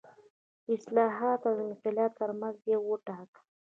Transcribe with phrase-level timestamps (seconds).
[0.65, 3.39] د اصلاحاتو او انقلاب ترمنځ یو وټاکه.